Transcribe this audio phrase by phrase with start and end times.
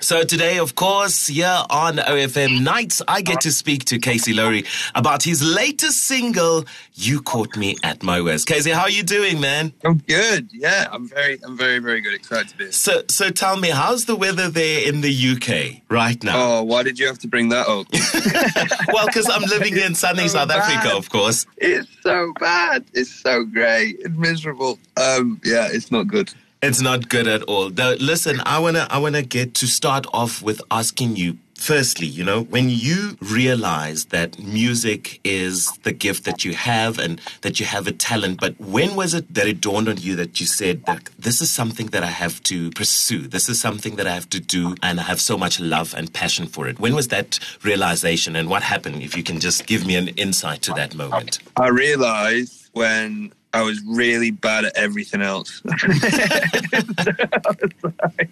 [0.00, 4.64] So today, of course, here on OFM Nights, I get to speak to Casey Lowry
[4.94, 9.40] about his latest single, "You Caught Me at My Worst." Casey, how are you doing,
[9.40, 9.72] man?
[9.84, 10.50] I'm good.
[10.52, 12.14] Yeah, I'm very, I'm very, very good.
[12.14, 12.64] Excited to be.
[12.66, 12.72] Here.
[12.72, 16.58] So, so tell me, how's the weather there in the UK right now?
[16.58, 17.88] Oh, why did you have to bring that up?
[18.92, 20.58] well, because I'm living in sunny so South bad.
[20.60, 21.44] Africa, of course.
[21.56, 22.84] It's so bad.
[22.94, 24.78] It's so grey and miserable.
[24.96, 26.32] Um, yeah, it's not good.
[26.60, 27.70] It's not good at all.
[27.70, 31.38] Though, listen, I wanna, I wanna get to start off with asking you.
[31.54, 37.20] Firstly, you know, when you realize that music is the gift that you have and
[37.40, 40.38] that you have a talent, but when was it that it dawned on you that
[40.38, 43.26] you said that this is something that I have to pursue?
[43.26, 46.12] This is something that I have to do and I have so much love and
[46.12, 46.78] passion for it.
[46.78, 49.02] When was that realization and what happened?
[49.02, 51.40] If you can just give me an insight to that moment.
[51.56, 55.62] I realised when I was really bad at everything else.
[55.66, 58.30] I, was like,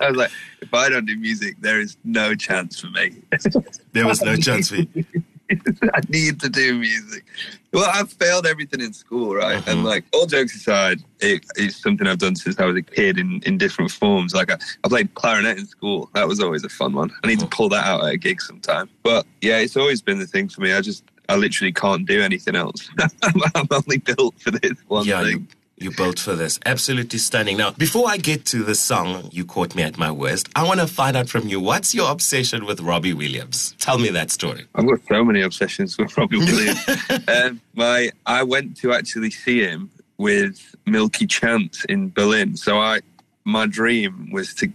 [0.00, 0.30] I was like,
[0.62, 3.22] if I don't do music, there is no chance for me.
[3.92, 5.04] There was no chance for you.
[5.94, 7.24] I need to do music.
[7.72, 9.56] Well, I've failed everything in school, right?
[9.68, 9.88] And uh-huh.
[9.88, 13.42] like, all jokes aside, it, it's something I've done since I was a kid in,
[13.44, 14.34] in different forms.
[14.34, 16.08] Like, I, I played clarinet in school.
[16.14, 17.10] That was always a fun one.
[17.22, 17.56] I need to uh-huh.
[17.56, 18.88] pull that out at a gig sometime.
[19.02, 20.72] But yeah, it's always been the thing for me.
[20.72, 22.88] I just, I literally can't do anything else.
[23.22, 25.48] I'm, only built for this one yeah, thing.
[25.78, 26.58] you, you built for this.
[26.66, 27.56] Absolutely stunning.
[27.56, 30.80] Now, before I get to the song You Caught Me at My Worst, I want
[30.80, 33.74] to find out from you what's your obsession with Robbie Williams?
[33.78, 34.66] Tell me that story.
[34.74, 36.86] I've got so many obsessions with Robbie Williams.
[37.28, 42.56] um, my, I went to actually see him with Milky Chance in Berlin.
[42.56, 43.00] So I,
[43.44, 44.70] my dream was to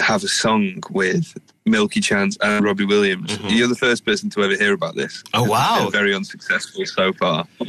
[0.00, 1.34] have a song with
[1.66, 3.30] Milky Chance and Robbie Williams.
[3.38, 3.56] Mhm.
[3.56, 5.22] You're the first person to ever hear about this.
[5.32, 5.88] Oh, wow.
[5.90, 7.46] Very unsuccessful so far.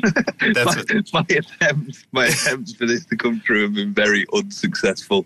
[0.42, 5.26] My, my attempts, my attempts for this to come through have been very unsuccessful.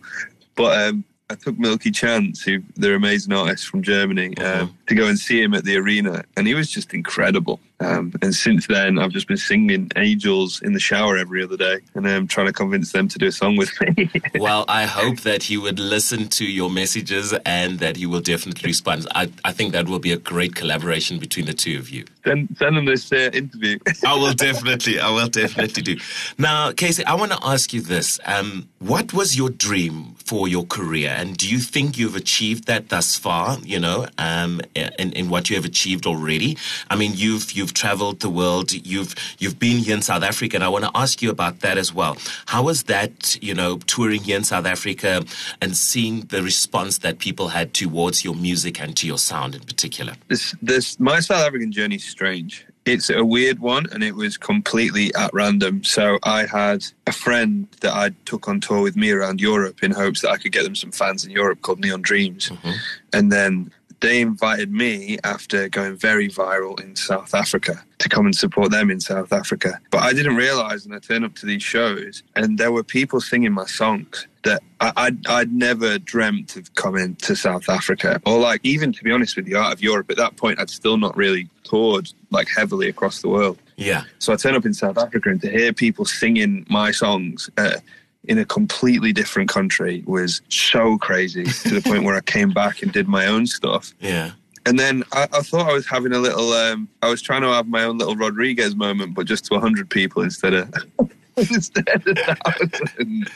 [0.56, 5.08] But um, I took Milky Chance, who they're amazing artists from Germany, um, to go
[5.08, 7.60] and see him at the arena, and he was just incredible.
[7.80, 11.78] Um, and since then, I've just been singing Angels in the shower every other day,
[11.94, 14.10] and I'm trying to convince them to do a song with me.
[14.40, 18.68] Well, I hope that he would listen to your messages and that he will definitely
[18.68, 19.08] respond.
[19.14, 22.06] I, I think that will be a great collaboration between the two of you.
[22.26, 23.80] send, send them this uh, interview.
[24.06, 25.98] I will definitely, I will definitely do.
[26.38, 28.20] Now, Casey, I want to ask you this.
[28.26, 31.14] Um, what was your dream for your career?
[31.18, 34.62] And do you think you've achieved that thus far, you know, um,
[35.00, 36.58] in, in what you have achieved already?
[36.90, 40.64] I mean, you've, you've traveled the world, you've, you've been here in South Africa, and
[40.64, 42.18] I want to ask you about that as well.
[42.48, 45.24] How was that, you know, touring here in South Africa
[45.62, 49.62] and seeing the response that people had towards your music and to your sound in
[49.62, 50.14] particular?
[50.28, 52.66] this this my South African journey is strange.
[52.86, 55.84] It's a weird one, and it was completely at random.
[55.84, 59.92] So I had a friend that I took on tour with me around Europe in
[59.92, 62.76] hopes that I could get them some fans in Europe called Neon Dreams, Mhm.
[63.14, 68.36] and then they invited me after going very viral in South Africa to come and
[68.36, 69.80] support them in South Africa.
[69.92, 73.20] But I didn't realize, and I turned up to these shows, and there were people
[73.20, 78.40] singing my songs that I, I'd, I'd never dreamt of coming to South Africa, or
[78.40, 80.10] like even to be honest with you, out of Europe.
[80.10, 83.58] At that point, I'd still not really toured like heavily across the world.
[83.76, 84.04] Yeah.
[84.20, 87.50] So I turn up in South Africa, and to hear people singing my songs.
[87.58, 87.78] Uh,
[88.26, 92.82] in a completely different country was so crazy to the point where I came back
[92.82, 93.94] and did my own stuff.
[94.00, 94.32] Yeah.
[94.66, 97.48] And then I, I thought I was having a little, um, I was trying to
[97.48, 100.74] have my own little Rodriguez moment, but just to 100 people instead of.
[101.38, 103.30] Instead of thousand.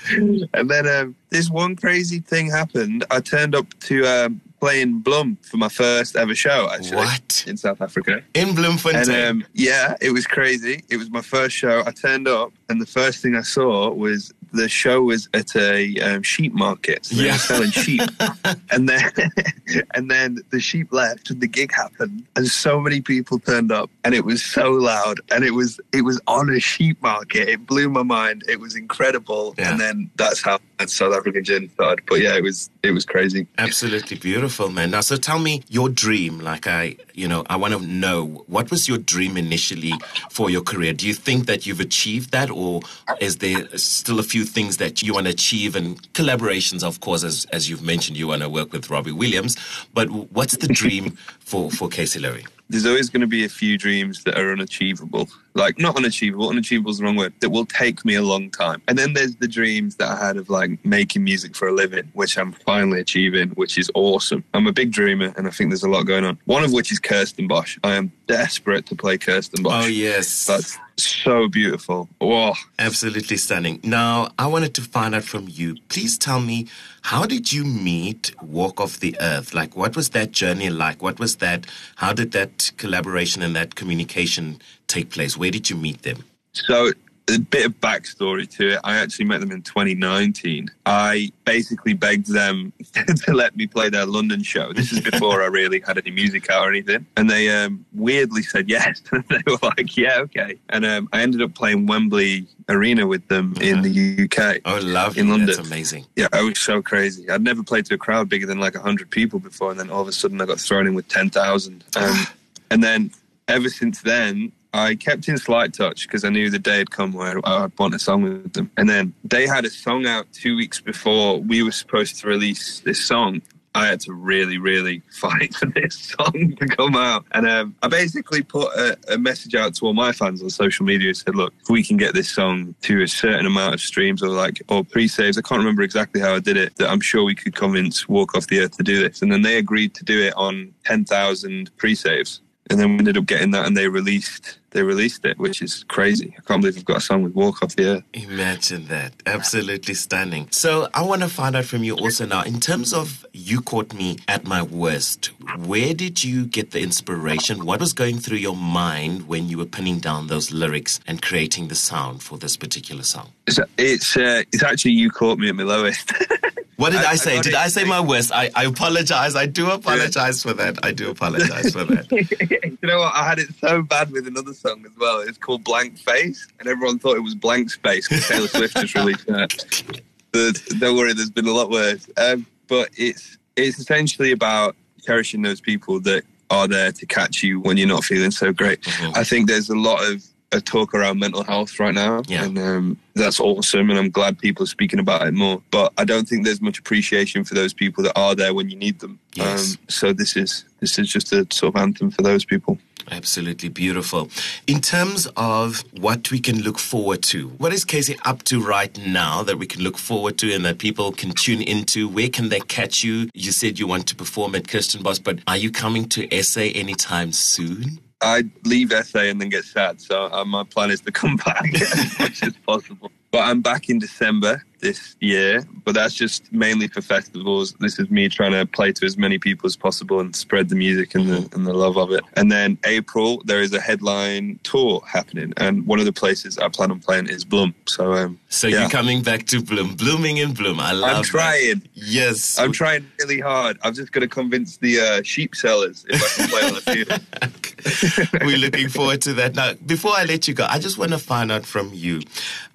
[0.53, 3.05] And then um, this one crazy thing happened.
[3.09, 7.45] I turned up to um, playing Bloem for my first ever show, actually, What?
[7.47, 8.21] in South Africa.
[8.33, 9.09] In Bloemfontein.
[9.09, 10.83] And um, yeah, it was crazy.
[10.89, 11.81] It was my first show.
[11.85, 15.99] I turned up, and the first thing I saw was the show was at a
[15.99, 17.05] um, sheep market.
[17.05, 17.33] So they Yeah.
[17.33, 18.01] were selling sheep,
[18.71, 19.11] and then
[19.95, 23.89] and then the sheep left, and the gig happened, and so many people turned up,
[24.03, 27.49] and it was so loud, and it was it was on a sheep market.
[27.49, 28.43] It blew my mind.
[28.47, 29.71] It was incredible, Yeah.
[29.71, 32.05] and then that's how that South African gin started.
[32.07, 33.47] But yeah, it was it was crazy.
[33.57, 34.91] Absolutely beautiful, man.
[34.91, 36.39] Now, so tell me your dream.
[36.39, 39.93] Like, I, you know, I want to know what was your dream initially
[40.29, 40.93] for your career?
[40.93, 42.81] Do you think that you've achieved that, or
[43.19, 45.75] is there still a few things that you want to achieve?
[45.75, 49.57] And collaborations, of course, as, as you've mentioned, you want to work with Robbie Williams.
[49.93, 52.45] But what's the dream for, for Casey Lowry?
[52.73, 55.29] There's always going to be a few dreams that are unachievable.
[55.55, 58.81] like not unachievable, unachievable is the wrong word, that will take me a long time.
[58.87, 62.09] And then there's the dreams that I had of like making music for a living,
[62.13, 64.43] which I'm finally achieving, which is awesome.
[64.53, 66.39] I'm a big dreamer and I think there's a lot going on.
[66.45, 67.79] One of which is Kirstenbosch.
[67.83, 69.85] I am desperate to play Kirsten Bosch.
[69.85, 70.45] Oh, yes.
[70.45, 72.09] That's so beautiful.
[72.19, 72.53] Whoa.
[72.79, 73.79] Absolutely stunning.
[73.83, 75.77] Now, I wanted to find out from you.
[75.89, 76.67] Please tell me,
[77.03, 79.53] how did you meet Walk Off the Earth?
[79.53, 81.01] Like, what was that journey like?
[81.01, 81.67] What was that?
[81.97, 85.37] How did that collaboration and that communication take place?
[85.37, 86.23] Where did you meet them?
[86.53, 86.93] So
[87.29, 88.79] a bit of backstory to it.
[88.83, 90.69] I actually met them in 2019.
[90.85, 92.73] I basically begged them
[93.25, 94.73] to let me play their London show.
[94.73, 97.05] This is before I really had any music out or anything.
[97.15, 99.01] And they um, weirdly said yes.
[99.11, 100.59] they were like, yeah, okay.
[100.69, 104.61] And um, I ended up playing Wembley Arena with them in the UK.
[104.65, 105.21] Oh, lovely.
[105.21, 105.47] In London.
[105.47, 106.05] That's amazing.
[106.15, 107.29] Yeah, it was so crazy.
[107.29, 109.71] I'd never played to a crowd bigger than like 100 people before.
[109.71, 111.83] And then all of a sudden I got thrown in with 10,000.
[111.95, 112.27] Um,
[112.71, 113.11] and then
[113.47, 117.13] ever since then, I kept in slight touch because I knew the day had come
[117.13, 118.71] where I'd want a song with them.
[118.75, 122.79] And then they had a song out two weeks before we were supposed to release
[122.79, 123.43] this song.
[123.75, 127.25] I had to really, really fight for this song to come out.
[127.33, 130.85] And um, I basically put a, a, message out to all my fans on social
[130.85, 134.21] media said, look, if we can get this song to a certain amount of streams
[134.21, 137.23] or like, or pre-saves, I can't remember exactly how I did it, that I'm sure
[137.23, 139.21] we could convince Walk Off the Earth to do this.
[139.21, 143.25] And then they agreed to do it on 10,000 pre-saves and then we ended up
[143.25, 146.33] getting that and they released they released it which is crazy.
[146.37, 149.13] I can't believe we've got a song with walk off the earth imagine that.
[149.25, 150.47] Absolutely stunning.
[150.51, 153.93] So i want to find out from you also now in terms of you caught
[153.93, 155.31] me at my worst
[155.65, 157.65] where did you get the inspiration?
[157.65, 161.67] What was going through your mind when you were pinning down those lyrics and creating
[161.67, 163.31] the sound for this particular song?
[163.47, 166.13] It's it's, uh, it's actually you caught me at my lowest
[166.77, 167.37] What did I, I say?
[167.37, 168.31] I did I say my worst?
[168.33, 169.35] I, I apologize.
[169.35, 170.51] I do apologize yeah.
[170.51, 170.83] for that.
[170.83, 172.11] I do apologize for that.
[172.81, 173.13] you know what?
[173.13, 175.21] I had it so bad with another song as well.
[175.21, 178.95] It's called Blank Face, and everyone thought it was Blank Space because Taylor Swift just
[178.95, 180.01] released that.
[180.79, 182.09] don't worry, there's been a lot worse.
[182.17, 184.75] Um, but it's it's essentially about
[185.05, 188.81] cherishing those people that are there to catch you when you're not feeling so great.
[188.81, 189.11] Mm-hmm.
[189.15, 192.45] I think there's a lot of a talk around mental health right now, yeah.
[192.45, 193.89] and um, that's awesome.
[193.89, 195.61] And I'm glad people are speaking about it more.
[195.71, 198.75] But I don't think there's much appreciation for those people that are there when you
[198.75, 199.19] need them.
[199.35, 199.73] Yes.
[199.73, 202.77] Um, so this is this is just a sort of anthem for those people.
[203.11, 204.29] Absolutely beautiful.
[204.67, 208.97] In terms of what we can look forward to, what is Casey up to right
[209.05, 212.07] now that we can look forward to and that people can tune into?
[212.07, 213.29] Where can they catch you?
[213.33, 217.33] You said you want to perform at Kirstenbosch, but are you coming to SA anytime
[217.33, 217.99] soon?
[218.23, 220.01] I leave SA and then get sad.
[220.01, 223.11] So uh, my plan is to come back as much as possible.
[223.31, 227.73] But I'm back in December this year, but that's just mainly for festivals.
[227.79, 230.75] This is me trying to play to as many people as possible and spread the
[230.75, 232.23] music and the, and the love of it.
[232.35, 236.67] And then April, there is a headline tour happening, and one of the places I
[236.67, 237.73] plan on playing is Bloem.
[237.87, 238.81] So, um, so yeah.
[238.81, 240.79] you're coming back to Bloem, blooming in Bloem.
[240.79, 241.17] I love.
[241.17, 241.79] I'm trying.
[241.79, 241.89] That.
[241.93, 243.79] Yes, I'm trying really hard.
[243.83, 246.81] I'm just going to convince the uh, sheep sellers if I can play on the
[246.81, 248.43] field.
[248.45, 249.55] We're looking forward to that.
[249.55, 252.21] Now, before I let you go, I just want to find out from you.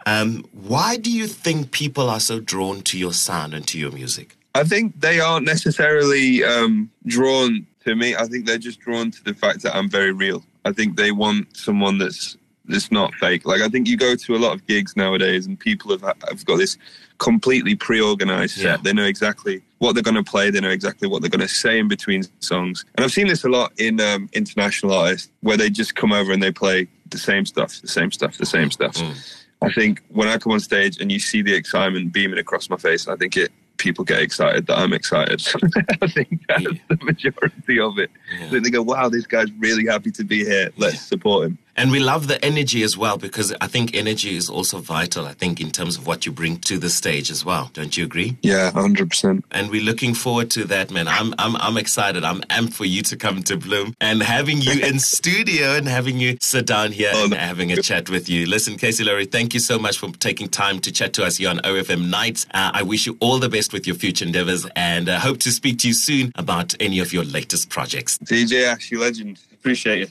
[0.08, 3.90] Um, why do you think people are so drawn to your sound and to your
[3.90, 4.36] music?
[4.54, 8.16] I think they aren't necessarily um, drawn to me.
[8.16, 10.42] I think they're just drawn to the fact that I'm very real.
[10.64, 13.46] I think they want someone that's that's not fake.
[13.46, 16.44] Like I think you go to a lot of gigs nowadays, and people have have
[16.44, 16.78] got this
[17.18, 18.64] completely pre-organized set.
[18.64, 18.76] Yeah.
[18.82, 20.50] They know exactly what they're going to play.
[20.50, 22.84] They know exactly what they're going to say in between songs.
[22.96, 26.32] And I've seen this a lot in um, international artists where they just come over
[26.32, 28.94] and they play the same stuff, the same stuff, the same stuff.
[28.94, 29.44] Mm.
[29.60, 32.76] I think when I come on stage and you see the excitement beaming across my
[32.76, 35.40] face, I think it people get excited that I'm excited.
[36.02, 36.70] I think that's yeah.
[36.88, 38.10] the majority of it.
[38.40, 38.60] Yeah.
[38.60, 40.70] They go, "Wow, this guy's really happy to be here.
[40.76, 41.00] Let's yeah.
[41.00, 44.78] support him." And we love the energy as well because I think energy is also
[44.78, 45.26] vital.
[45.26, 47.70] I think in terms of what you bring to the stage as well.
[47.72, 48.36] Don't you agree?
[48.42, 49.44] Yeah, hundred percent.
[49.52, 51.06] And we're looking forward to that, man.
[51.06, 52.24] I'm I'm I'm excited.
[52.24, 56.18] I'm amped for you to come to Bloem and having you in studio and having
[56.18, 57.36] you sit down here oh, and no.
[57.36, 58.46] having a chat with you.
[58.46, 61.48] Listen, Casey Lowry, thank you so much for taking time to chat to us here
[61.48, 62.44] on OFM Nights.
[62.52, 65.52] Uh, I wish you all the best with your future endeavors and uh, hope to
[65.52, 68.18] speak to you soon about any of your latest projects.
[68.18, 69.38] DJ Ash, you legend.
[69.52, 70.06] Appreciate it.